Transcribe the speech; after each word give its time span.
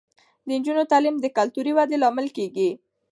د 0.45 0.47
نجونو 0.59 0.83
تعلیم 0.91 1.15
د 1.19 1.25
کلتوري 1.37 1.71
ودې 1.77 1.97
لامل 2.03 2.27
کیږي. 2.37 2.69